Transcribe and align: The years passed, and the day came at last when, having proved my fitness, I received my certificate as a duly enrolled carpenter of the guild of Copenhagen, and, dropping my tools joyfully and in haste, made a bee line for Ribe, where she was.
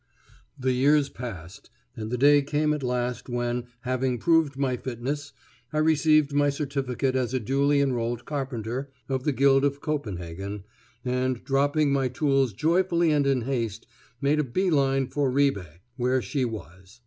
The 0.57 0.71
years 0.71 1.09
passed, 1.09 1.69
and 1.95 2.09
the 2.09 2.17
day 2.17 2.41
came 2.41 2.73
at 2.73 2.81
last 2.81 3.29
when, 3.29 3.67
having 3.81 4.17
proved 4.17 4.57
my 4.57 4.75
fitness, 4.75 5.31
I 5.71 5.77
received 5.77 6.33
my 6.33 6.49
certificate 6.49 7.15
as 7.15 7.35
a 7.35 7.39
duly 7.39 7.81
enrolled 7.81 8.25
carpenter 8.25 8.89
of 9.07 9.25
the 9.25 9.31
guild 9.31 9.63
of 9.63 9.79
Copenhagen, 9.79 10.63
and, 11.05 11.43
dropping 11.43 11.93
my 11.93 12.07
tools 12.07 12.51
joyfully 12.51 13.11
and 13.11 13.27
in 13.27 13.41
haste, 13.41 13.85
made 14.19 14.39
a 14.39 14.43
bee 14.43 14.71
line 14.71 15.05
for 15.05 15.29
Ribe, 15.29 15.63
where 15.97 16.19
she 16.19 16.45
was. 16.45 16.99